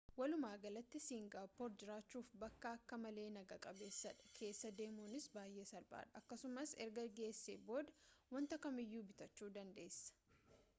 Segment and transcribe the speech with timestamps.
[0.19, 7.59] walumaagalatti singaappoor jiraachuuf bakka akka malee naga qabeessadha keessa deemuunis baay'ee salphaadha akkasumas erga geessee
[7.71, 7.97] booda
[8.39, 10.61] wanta kamiyyuu bitachuu dandeessa